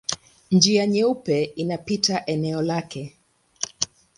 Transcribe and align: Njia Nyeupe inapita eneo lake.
Njia 0.51 0.85
Nyeupe 0.87 1.43
inapita 1.43 2.25
eneo 2.25 2.61
lake. 2.61 3.17